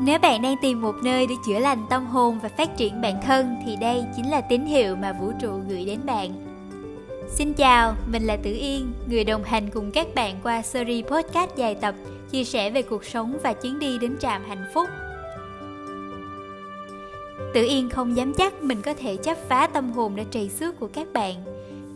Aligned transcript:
Nếu 0.00 0.18
bạn 0.18 0.42
đang 0.42 0.56
tìm 0.62 0.82
một 0.82 0.94
nơi 1.02 1.26
để 1.26 1.34
chữa 1.46 1.58
lành 1.58 1.86
tâm 1.90 2.06
hồn 2.06 2.38
và 2.42 2.48
phát 2.48 2.76
triển 2.76 3.00
bản 3.00 3.20
thân 3.26 3.56
thì 3.64 3.76
đây 3.76 4.04
chính 4.16 4.30
là 4.30 4.40
tín 4.40 4.66
hiệu 4.66 4.96
mà 4.96 5.12
vũ 5.12 5.32
trụ 5.40 5.60
gửi 5.68 5.84
đến 5.84 6.00
bạn. 6.04 6.32
Xin 7.28 7.54
chào, 7.54 7.94
mình 8.12 8.22
là 8.22 8.36
Tử 8.36 8.56
Yên, 8.60 8.92
người 9.10 9.24
đồng 9.24 9.42
hành 9.44 9.70
cùng 9.70 9.90
các 9.90 10.14
bạn 10.14 10.36
qua 10.42 10.62
series 10.62 11.06
podcast 11.06 11.50
dài 11.56 11.74
tập 11.74 11.94
chia 12.30 12.44
sẻ 12.44 12.70
về 12.70 12.82
cuộc 12.82 13.04
sống 13.04 13.38
và 13.42 13.52
chuyến 13.52 13.78
đi 13.78 13.98
đến 13.98 14.16
trạm 14.20 14.42
hạnh 14.48 14.64
phúc. 14.74 14.88
Tử 17.54 17.64
Yên 17.68 17.90
không 17.90 18.16
dám 18.16 18.34
chắc 18.34 18.62
mình 18.62 18.82
có 18.82 18.94
thể 18.94 19.16
chắp 19.16 19.36
phá 19.48 19.66
tâm 19.66 19.92
hồn 19.92 20.16
đã 20.16 20.24
trầy 20.30 20.48
xước 20.48 20.80
của 20.80 20.88
các 20.92 21.12
bạn, 21.12 21.34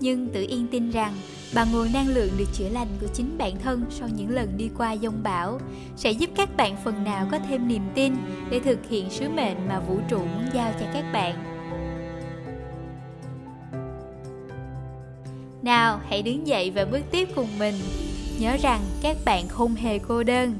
nhưng 0.03 0.29
tự 0.29 0.47
Yên 0.49 0.67
tin 0.71 0.91
rằng 0.91 1.13
bằng 1.55 1.73
nguồn 1.73 1.93
năng 1.93 2.09
lượng 2.09 2.31
được 2.39 2.49
chữa 2.53 2.69
lành 2.69 2.89
của 3.01 3.07
chính 3.15 3.39
bản 3.39 3.59
thân 3.59 3.85
sau 3.91 4.09
những 4.17 4.31
lần 4.31 4.57
đi 4.57 4.71
qua 4.79 4.97
dông 4.97 5.23
bão 5.23 5.61
sẽ 5.97 6.11
giúp 6.11 6.31
các 6.37 6.57
bạn 6.57 6.77
phần 6.85 7.05
nào 7.05 7.29
có 7.31 7.39
thêm 7.49 7.69
niềm 7.69 7.83
tin 7.95 8.13
để 8.51 8.61
thực 8.61 8.79
hiện 8.89 9.11
sứ 9.11 9.29
mệnh 9.29 9.69
mà 9.69 9.81
vũ 9.81 9.99
trụ 10.09 10.19
muốn 10.19 10.45
giao 10.55 10.73
cho 10.81 10.87
các 10.93 11.05
bạn. 11.13 11.45
Nào, 15.63 16.01
hãy 16.09 16.23
đứng 16.23 16.47
dậy 16.47 16.71
và 16.71 16.85
bước 16.85 17.03
tiếp 17.11 17.29
cùng 17.35 17.59
mình. 17.59 17.75
Nhớ 18.39 18.57
rằng 18.63 18.81
các 19.03 19.17
bạn 19.25 19.49
không 19.49 19.75
hề 19.75 19.99
cô 19.99 20.23
đơn. 20.23 20.59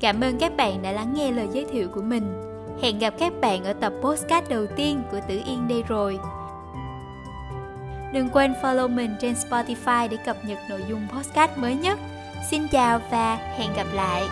Cảm 0.00 0.20
ơn 0.20 0.38
các 0.38 0.56
bạn 0.56 0.82
đã 0.82 0.92
lắng 0.92 1.14
nghe 1.16 1.32
lời 1.32 1.48
giới 1.52 1.66
thiệu 1.72 1.88
của 1.94 2.02
mình. 2.02 2.51
Hẹn 2.82 2.98
gặp 2.98 3.14
các 3.18 3.32
bạn 3.40 3.64
ở 3.64 3.72
tập 3.72 3.92
postcard 4.00 4.48
đầu 4.50 4.66
tiên 4.76 5.02
của 5.10 5.20
Tử 5.28 5.40
Yên 5.46 5.68
đây 5.68 5.82
rồi. 5.88 6.18
Đừng 8.12 8.28
quên 8.32 8.54
follow 8.62 8.88
mình 8.88 9.16
trên 9.20 9.34
Spotify 9.34 10.08
để 10.08 10.16
cập 10.16 10.36
nhật 10.44 10.58
nội 10.68 10.84
dung 10.88 11.06
postcard 11.12 11.52
mới 11.56 11.74
nhất. 11.74 11.98
Xin 12.50 12.62
chào 12.72 13.00
và 13.10 13.36
hẹn 13.36 13.70
gặp 13.76 13.86
lại. 13.94 14.22